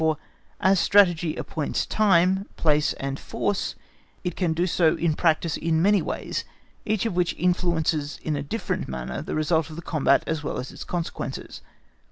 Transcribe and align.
For 0.01 0.17
as 0.59 0.79
Strategy 0.79 1.35
appoints 1.35 1.85
time, 1.85 2.47
place 2.57 2.93
and 2.93 3.19
force, 3.19 3.75
it 4.23 4.35
can 4.35 4.53
do 4.53 4.65
so 4.65 4.95
in 4.95 5.13
practice 5.13 5.57
in 5.57 5.79
many 5.83 6.01
ways, 6.01 6.43
each 6.87 7.05
of 7.05 7.15
which 7.15 7.35
influences 7.37 8.19
in 8.23 8.35
a 8.35 8.41
different 8.41 8.87
manner 8.87 9.21
the 9.21 9.35
result 9.35 9.69
of 9.69 9.75
the 9.75 9.83
combat 9.83 10.23
as 10.25 10.43
well 10.43 10.57
as 10.57 10.71
its 10.71 10.83
consequences. 10.83 11.61